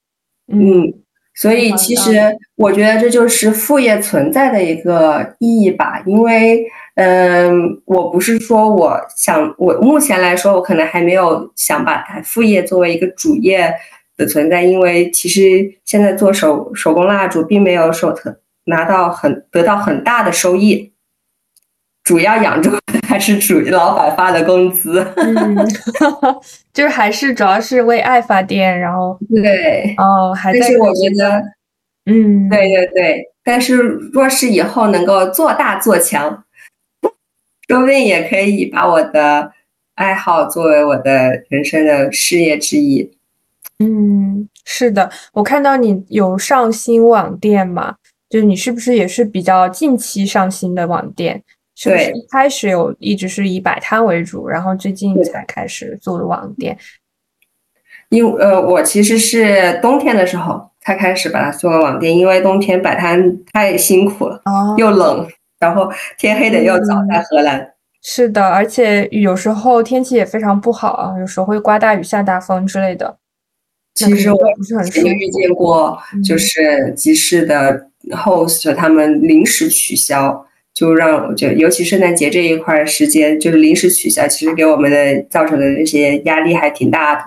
[0.50, 0.92] 嗯，
[1.34, 2.18] 所以其实
[2.56, 6.02] 我觉得这就是副业存在的一个意义吧。
[6.06, 6.64] 因为，
[6.96, 13.72] 嗯，我不是说我想，我目前来说，我可能还没有想把它副业作为一个主业
[14.16, 18.40] 的存在，因为其实现在做手手工蜡烛并没有手特。
[18.68, 20.92] 拿到很得到很大的收益，
[22.04, 22.70] 主要养着
[23.08, 25.56] 还是属于老板发的工资，嗯，
[26.72, 31.42] 就是还是主要是为爱发电，然后对，哦，还但是我觉得，
[32.04, 33.76] 嗯，对对对，但是
[34.12, 36.44] 若是以后能够做大做强，
[37.68, 39.52] 说不定也可以把我的
[39.94, 43.10] 爱好作为我的人生的事业之一。
[43.78, 47.96] 嗯，是的，我看到你有上新网店嘛。
[48.28, 51.42] 就是你是不是也是比较近期上新的网店？
[51.74, 56.76] 是不是一开始有一直是以摆摊为主，然后最近才开始做的网店？
[58.08, 64.42] 因呃，我其实是冬天的时候才开始把它做了网店，因为冬天摆摊太辛苦了，
[64.76, 65.24] 又冷，
[65.60, 65.88] 然后
[66.18, 67.74] 天黑的又早，在荷兰。
[68.02, 73.18] 是的，而且有时候天气也非常不好啊，有时候会刮大雨、下大风之类的。
[74.06, 77.86] 其实我不是很遇见过，就是集市的。
[78.10, 87.22] host 他们临时取消，就让我就尤其圣诞节这一块时间，就是临时取消，其实给我们的造成的这些压力还挺大的。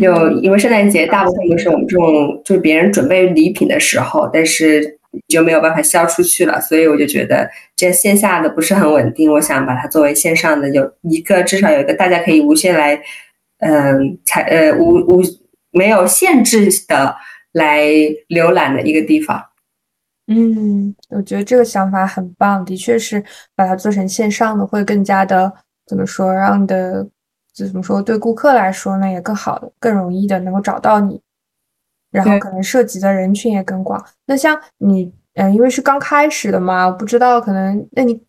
[0.00, 6.60] 就因为圣诞节大部分都是我们这种，就是别人准备礼品的时候，但是就没有办法销出去了。
[6.60, 13.00] 所以我就觉得这线下的不是很稳定，我想把它作为线上的，有一个至少有一个大家可以无限来，
[13.64, 15.22] 嗯，才呃无无
[15.70, 17.16] 没有限制的
[17.52, 17.82] 来
[18.28, 19.42] 浏览的一个地方。
[20.26, 23.22] 嗯，我觉得这个想法很棒，的确是
[23.54, 25.52] 把它做成线上的会更加的
[25.86, 27.06] 怎么说，让的
[27.52, 31.20] 就怎么说，对顾客来说呢也更好的、更容易的能够找到你，
[32.10, 34.02] 然后可能涉及的人群也更广。
[34.26, 38.22] 那像你，嗯，因为是刚开始的嘛，我不知道可能，那你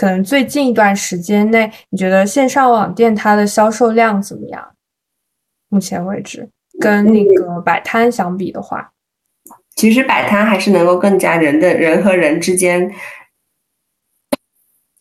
[0.00, 4.74] 可能最近一段时间内，你觉得线上网店它的销售量怎么样？
[5.68, 6.48] 目前为止，
[6.80, 8.92] 跟那个摆摊相比的话。
[9.76, 12.90] 其实摆摊还是能够更加人的人和人之间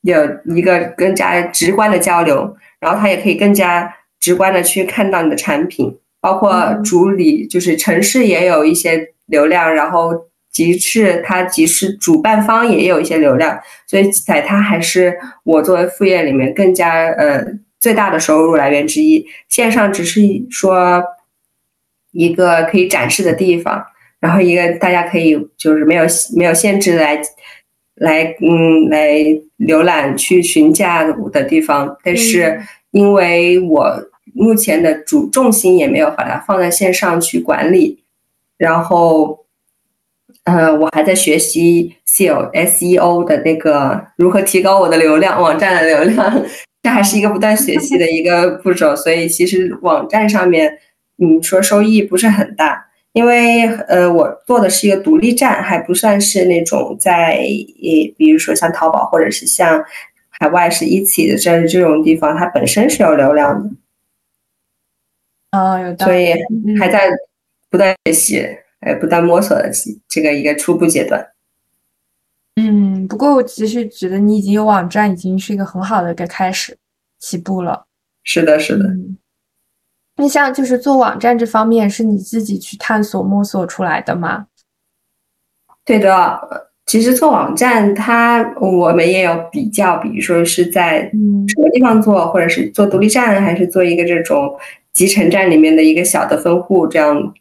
[0.01, 0.21] 有
[0.53, 17.45] 一个更加直观的交流，然后他也可以更加直观的去看到你的产品，包括主理就是城市也有一些流量，然后集市它集市主办方也有一些流量，所以在它还是我作为副业里面更加呃
[17.79, 19.25] 最大的收入来源之一。
[19.47, 21.03] 线上只是说
[22.11, 23.85] 一个可以展示的地方。
[24.19, 26.03] 然后一个大家可以就是没有
[26.35, 27.21] 没有限制来
[27.95, 29.15] 来嗯来
[29.59, 32.59] 浏览去询价的地方，但是
[32.91, 33.97] 因为我
[34.33, 38.03] 目前的主重心也没有把它放在线上去管理，
[38.57, 39.45] 然后
[40.57, 46.43] 呃我还在学习 SEO SEO 的那个如何提高我的流量网站的流量，
[46.83, 50.79] 这还是一个不断学习的一个步骤，所以其实网站上面
[51.17, 52.87] 你说收益不是很大。
[53.11, 59.83] 因为呃，我做的是一个独立站，还不算是那种在呃，比如说像淘宝或者是像
[60.29, 63.69] 海外是一起的这这种地方，它本身是有流量的。
[65.49, 66.11] 啊，有道理。
[66.11, 66.35] 所以
[66.79, 67.09] 还在
[67.71, 68.47] 不断学习，
[68.81, 69.69] 呃，不断摸索的
[70.07, 71.27] 这个一个初步阶段。
[72.55, 76.77] 嗯，不过我其实觉得你已经有网站，已经是一个很好的一个开始
[77.19, 77.85] 起步了。
[78.23, 78.85] 是的，是的。
[80.17, 84.47] 那像就是做网站这方面，是你自己去探索摸索出来的吗？
[85.85, 91.09] 对的，其实做网站，它我们也有比较，比如说是在
[91.47, 94.53] 什么地方做，或者是做独立站，还是做一个这种
[94.91, 97.33] 集成站里面的一个小的分户这样。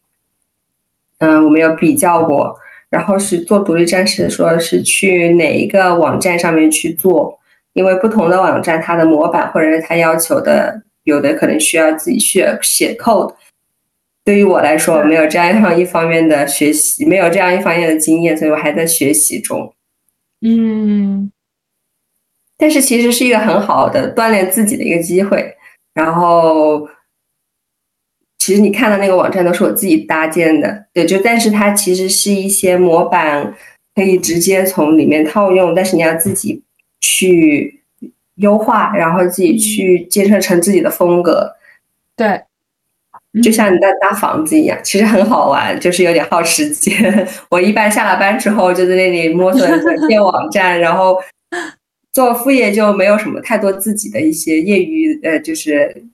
[1.18, 2.56] 嗯，我们有比较过，
[2.90, 7.38] 然后是做独立站时说是去哪一个网站上面去做，
[7.72, 10.82] 因为不同的网站它的模板或者是它要求的。
[11.04, 13.32] 有的可能需要自己去写 code，
[14.26, 19.72] 对于我来说没有这样一方面的学习，没有这样一方面的经验，所以我还在学习中。
[20.42, 21.32] 嗯，
[22.58, 25.56] 但是其实是一个很好的锻炼自己的一个机会。
[25.94, 26.86] 然后，
[28.48, 33.54] 其实你看到那个网站都是我自己搭建的，对，就但是它其实是一些模板，
[33.94, 36.62] 可以直接从里面套用，但是你要自己
[36.98, 37.74] 去。
[38.36, 41.56] 优化，然后自己去建设成自己的风格，
[42.14, 42.40] 对，
[43.42, 47.26] 就像你在搭房子一样，其实很好玩，就是有点耗时间。
[47.50, 49.66] 我一般下了班之后就在那里摸索
[50.06, 51.18] 建网站，然后
[52.12, 56.04] 做副业就没有什么太多自己的一些业余，呃，就是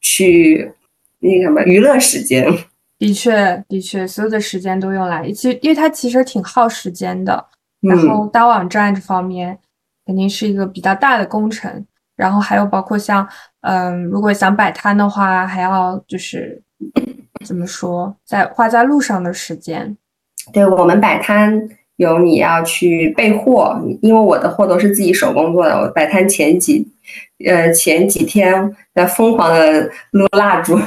[0.00, 0.72] 去
[1.20, 2.46] 那个什么娱乐时间。
[2.98, 7.46] 的确，的确，所有的时间都用来，其实因为它其实挺耗时间的，
[7.80, 9.58] 然后搭网站这方面。
[10.06, 13.28] 肯定是一个比较大的工程，然后还有包括像，
[13.62, 16.62] 嗯，如果想摆摊的话，还要就是
[17.44, 19.96] 怎么说，在花在路上的时间。
[20.52, 25.74] 对我们摆摊有你要去备货，因为我的货都是自己手工做的。
[25.74, 26.86] 我摆摊前几，
[27.46, 30.78] 呃，前几天在疯狂的撸蜡烛，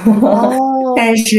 [0.95, 1.37] 但是，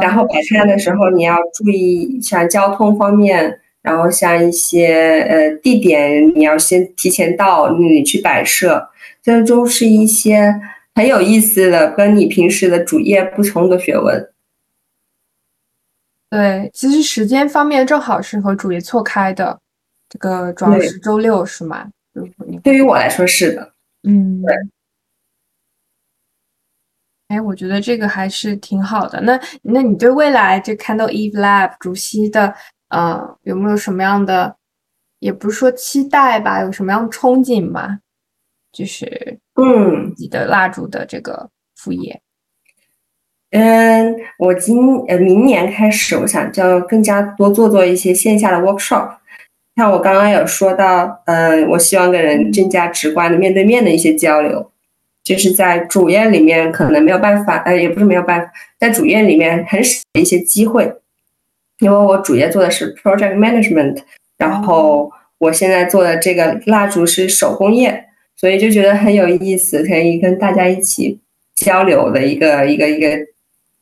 [0.00, 3.60] 然后摆摊的时候你要注意像交通方面。
[3.84, 8.88] 然后像一些呃地点，你要先提前到那里去摆设，
[9.22, 10.58] 这都是一些
[10.94, 14.26] 很有意思的，跟你平时的主业不同的学问。
[16.34, 19.56] 对，其实时间方面正好是和主业错开的，
[20.08, 21.88] 这个主要是周六是吗？
[22.64, 23.72] 对于我来说是的。
[24.02, 24.52] 嗯，对。
[27.28, 29.20] 哎，我觉得这个还是挺好的。
[29.20, 32.52] 那那你对未来这 Candle Eve Lab 主席的？
[32.88, 34.56] 呃，有没有什么样的，
[35.20, 38.00] 也不是说期待吧，有什么样的憧憬吧？
[38.72, 42.20] 就是嗯，你的蜡烛的这个副业。
[43.56, 49.08] 嗯，我今呃明年开始，我想就更加多做做一些线下的 workshop。
[49.76, 54.72] 像我刚刚有说到，嗯，我希望跟人更加直观的面对面的一些交流，
[55.22, 60.92] 就是在主页里面可能没有办法，呃，也不是没有办法，在主页里面很少一些机会。
[61.78, 63.98] 因为我主页做的是 project management，
[64.36, 71.20] 然后我现在做的这个蜡烛是手工业，所以就觉得很有意思，可以跟大家一起
[71.54, 73.08] 交流的一个一个一个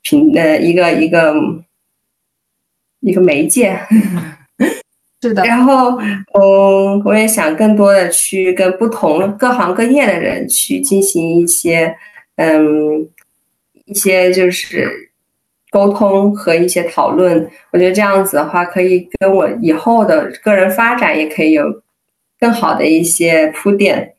[0.03, 1.35] 平呃一个一个
[3.01, 3.79] 一个媒介。
[5.23, 5.97] 是的，然后，
[6.35, 11.97] 嗯，我也想更多的去跟不同各行各业的人去进行一些，
[12.35, 13.09] 嗯，
[13.85, 15.13] 一些就是
[15.71, 17.49] 沟通和一些讨论。
[17.71, 21.83] 我觉得这样子的话，可以跟我以后的个人发展也可以有
[22.41, 24.15] 更好的一些铺垫。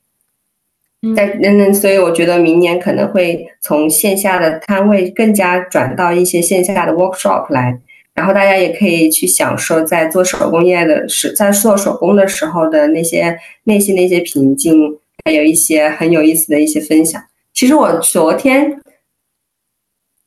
[1.16, 7.80] 在嗯嗯，所以我觉得明年可能会从线下的摊位更加转到一些线下的 workshop 来。
[8.16, 17.20] 然后大家也可以去享受在做手工业的时，在做手工的时候的那些内心的一些平静，还有一些很有意思的一些分享。
[17.54, 18.80] 其实我昨天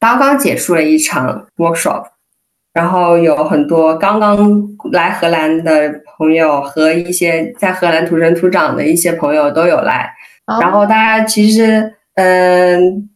[0.00, 2.06] 刚刚结束了一场 workshop，
[2.72, 10.12] 然后有很多刚刚来荷兰的朋友和一些在荷兰土生土长的一些朋友都有来，
[10.60, 13.08] 然后大家其实嗯，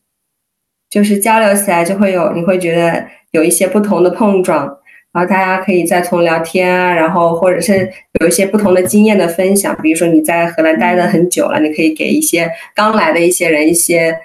[0.88, 3.06] 就是交流起来就会有，你会觉得。
[3.32, 4.66] 有一些不同的碰撞，
[5.12, 7.88] 然后大家可以再从聊天啊，然后或者是
[8.20, 9.72] 有一些不同的经验的分享。
[9.80, 14.18] 比如说你在荷兰待的很久了，你可以给一些刚来的一些人一些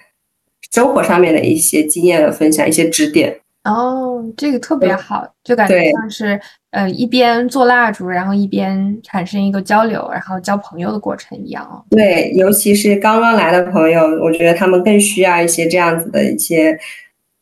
[0.73, 3.41] 生活上面的一些经验的分享，一些指点。
[3.65, 6.39] 哦，这个特别好，就感觉像是
[6.71, 11.83] 呃一边做蜡烛，然后一边产生一个交流，然后交朋友的过程一样哦。
[11.89, 16.79] 对，尤其是刚刚来的朋友，我觉得他们更需要一些这样子的一些。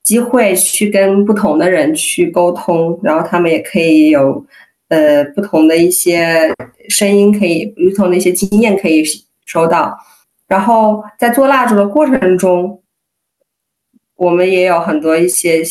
[0.03, 4.45] 机会去跟不同的人去沟通，然后他们也可以有
[4.89, 6.53] 呃不同的一些
[6.89, 9.01] 声音，可以不同的一些经验可以
[9.45, 9.97] 收到。
[10.45, 12.84] 然后在做蜡烛的过程中，
[14.17, 15.63] 我们也有很多一些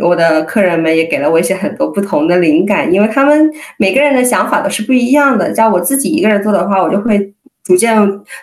[0.00, 5.52] 我的客人们也给了我一些很多不同的灵感，因为他们每个人的想法都是不一样的。
[5.52, 7.32] 叫我自己一个人做的话，我就会。
[7.64, 7.96] 逐渐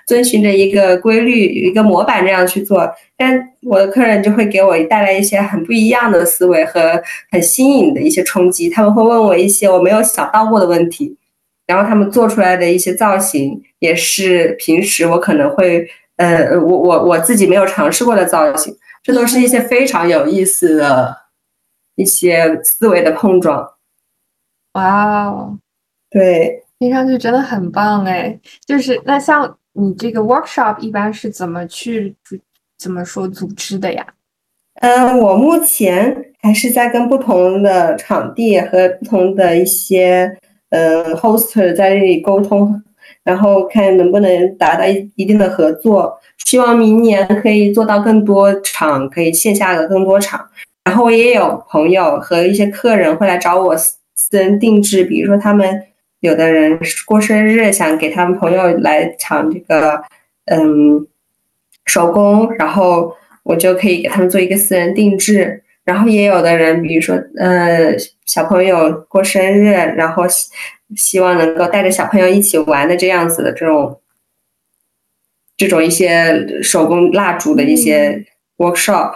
[0.07, 8.69] 遵循着一个规律、一个模板这样去做，但我的客人就会给我带来一些很不一样的思维和很新颖的一些冲击。
[8.69, 11.17] 他们会问我一些我没有想到过的问题，
[11.67, 15.85] 然后他们做出来的一些造型也是平时我可能会，
[16.15, 18.73] 呃，我我我自己没有尝试过的造型。
[19.03, 21.13] 这都是一些非常有意思的
[21.99, 23.73] 一些思维的碰撞。
[24.73, 25.59] 哇哦，
[26.09, 26.63] 对。
[26.79, 32.15] 听上去真的很棒哎，就是那像你这个 workshop 一般是怎么去
[32.77, 34.07] 怎么说组织的呀？
[34.75, 40.37] 嗯，我目前还是在跟不同的场地和不同的一些
[40.69, 42.81] 嗯 hoster 在这里沟通，
[43.25, 46.17] 然后看能不能达到一一定的合作。
[46.45, 50.49] 希望明年可以做到更多场，可以线下的更多场。
[50.89, 55.85] 然后我也有朋友和一些客人会来找我私人定制，比如说他们。
[56.21, 60.03] 有的人过生日，想给他们朋友来抢这个，
[60.47, 61.07] 嗯，
[61.85, 65.63] 手工，然后我就可以给他们做一个私人定制。
[65.85, 70.49] 然后也有的人，比如说，呃，小朋友过生日，然后希
[70.97, 74.01] 希望能够带着小朋友一起玩的这样子的这种，
[75.55, 78.25] 这种一些手工蜡烛的一些
[78.57, 79.13] workshop。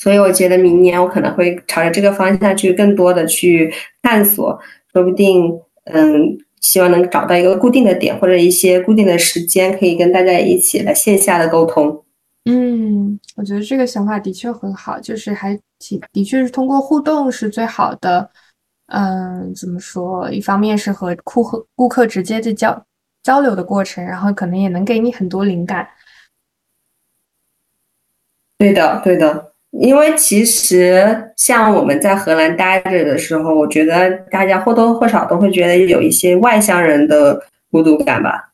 [0.00, 3.70] 所以我觉得明年我可能会朝着这个方向去更多的去
[4.00, 4.58] 探索，
[4.94, 5.60] 说不定。
[5.84, 12.04] 嗯，希望能找到一个固定的点或者一些固定的时间，可以跟大家一起来线下的沟通。
[12.44, 18.30] 嗯，我觉得这个想法的确很好，就是还挺的确是通过互动是最好的。
[18.86, 20.30] 嗯，怎么说？
[20.30, 22.86] 一方面是和顾客顾客直接的交
[23.22, 25.88] 交流的过程，然后可能也能给你很多灵感。
[28.58, 29.49] 对的，对的。
[29.70, 37.40] 因为其实像我们在荷兰待着的时候，我觉得大家或多或少都会觉得有一些外乡人的
[37.70, 38.50] 孤独感吧。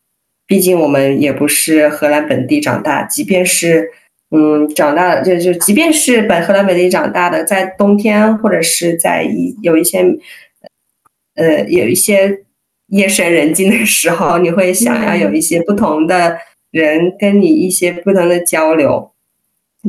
[0.46, 3.88] 毕竟我们也不是荷兰本地长大，即便是
[4.30, 10.04] 嗯长大就就即便是本荷兰本地长大的，在冬天或者是在一有一些
[11.34, 12.42] 呃有一些
[12.88, 16.36] 夜深人静的时候，你会想要有一些不同的
[16.70, 19.12] 人跟你一些不同的交流。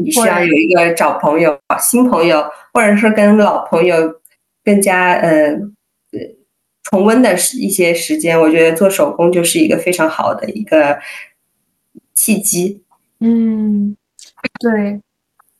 [0.04, 2.44] 你需要有一个找朋友、新朋友，
[2.74, 3.96] 或者是跟老朋友
[4.64, 5.58] 更加呃
[6.84, 8.40] 重温的一些时间。
[8.40, 10.98] 我觉得做手工就是一个非常好的一个
[12.14, 12.84] 契机。
[13.20, 13.96] 嗯，
[14.60, 15.02] 对，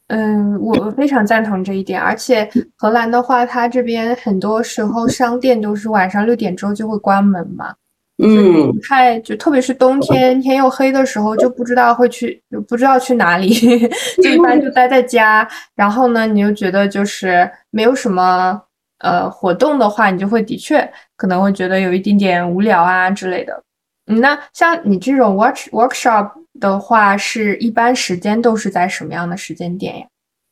[0.08, 2.00] 嗯，我非常赞同这一点。
[2.00, 7.74] 而且荷兰的话，它这边很多时候商店都是晚上六点之后就会关门嘛。
[8.20, 13.50] 嗯，太就特别是冬天天又黑的时候，就不知道会去，就不知道去哪里，
[14.24, 15.48] 就一般就待在家。
[15.76, 18.60] 然后呢，你又觉得就是没有什么
[19.00, 23.62] 呃活动的话，你就会的确可能会觉得有一点点无聊啊之类的。
[24.08, 30.06] 嗯，那像你这种 watch workshop 的话，是一般时间都是在什么样的时间点呀？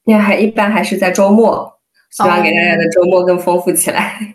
[0.06, 1.80] 那还一般还是在周末，
[2.12, 4.35] 希望给大家的周末更丰富起来。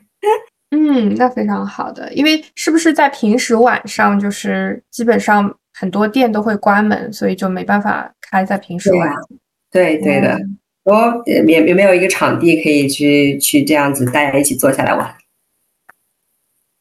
[0.70, 9.16] 嗯，那非常好的，因为是不是在平时晚上，就是基本上很多店都会关门，所以就没办法开在平时晚上。
[9.72, 10.38] 对对的，
[10.84, 15.14] 我也也没有一个场地可以去去这样子大家一起坐下来玩。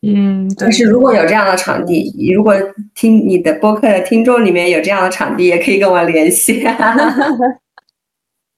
[0.02, 2.56] 嗯，但是如果有这样的场地，如果
[2.96, 6.64] 听你的播客的听众里面有这样的场地，也可以跟我联系。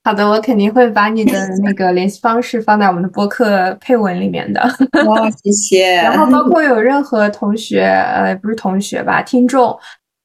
[0.04, 4.60] 好的，我肯定会把你的那个联系方式放在我们的播客配文里面的。
[5.06, 5.96] 哦，谢谢。
[6.02, 9.78] 然后包括有任何同学，呃，不是同学吧，听众，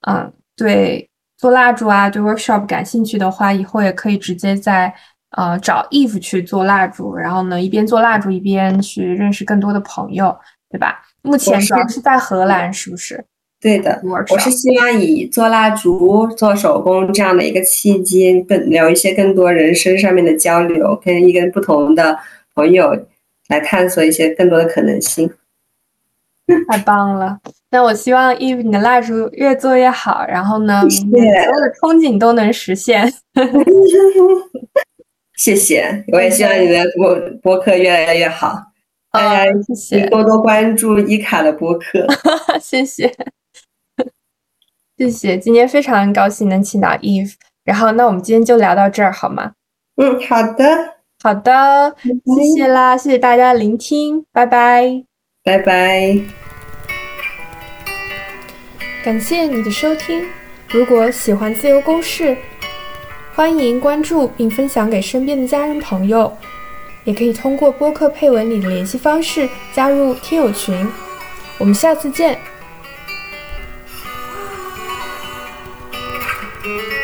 [0.08, 4.92] 嗯，对做蜡烛啊，对 workshop 感兴趣的话，以后也可以直接在
[5.36, 10.34] 呃找 Eve 去做蜡烛，然后呢一边做蜡烛一边去认识更多的朋友，
[10.70, 11.02] 对吧？
[11.20, 13.22] 目前主要是在荷兰，是不是？
[13.66, 14.00] 对的，
[14.30, 22.16] 我是希望以做蜡烛、做手工这样的一个契机，更聊一些更多人生上面的交流，跟一个不同的
[22.54, 22.96] 朋友
[23.48, 25.28] 来探索一些更多的可能性。
[26.68, 27.40] 太棒了！
[27.72, 33.12] 那我希望 Eve 你的蜡烛越做越好，然后呢，你所有的憧憬都能实现。
[35.34, 38.62] 谢谢，我也希望你的播播客越来越好，
[39.10, 42.06] 大家谢谢多多关注伊卡的播客，
[42.62, 43.12] 谢谢。
[44.98, 47.34] 谢谢，今天非常高兴能请到 Eve，
[47.64, 49.52] 然后那我们今天就聊到这儿好吗？
[49.96, 50.64] 嗯，好的，
[51.22, 51.94] 好的，
[52.36, 55.04] 谢谢啦，谢谢大家聆听，拜拜，
[55.44, 56.18] 拜拜，
[59.04, 60.24] 感谢你的收听。
[60.70, 62.34] 如果喜欢自由公式，
[63.34, 66.34] 欢迎关注并分享给身边的家人朋友，
[67.04, 70.88] 也可以通过播客配文里的联系方式加入听友群。
[71.58, 72.38] 我们下次见。
[76.66, 76.95] Thank you.